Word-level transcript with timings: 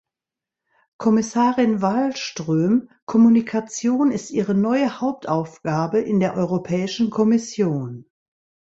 Kommissarin 0.97 1.83
Wallström, 1.83 2.89
Kommunikation 3.05 4.11
ist 4.11 4.31
Ihre 4.31 4.55
neue 4.55 4.99
Hauptaufgabe 4.99 5.99
in 5.99 6.19
der 6.19 6.35
Europäischen 6.35 7.11
Kommission. 7.11 8.09